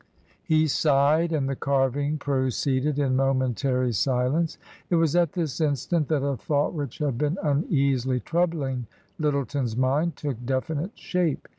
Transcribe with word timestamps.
He 0.41 0.65
sighed, 0.67 1.31
and 1.31 1.47
the 1.47 1.55
carving 1.55 2.17
proceeded 2.17 2.97
in 2.97 3.15
momentary 3.15 3.93
silence. 3.93 4.57
It 4.89 4.95
was 4.95 5.15
at 5.15 5.33
this 5.33 5.61
instant 5.61 6.07
that 6.07 6.25
a 6.25 6.37
thought 6.37 6.73
which 6.73 6.97
had 6.97 7.19
been 7.19 7.37
uneasily 7.43 8.19
troubling 8.19 8.87
Lyttleton's 9.19 9.77
mind 9.77 10.15
took 10.15 10.43
definite 10.43 10.97
shape. 10.97 11.47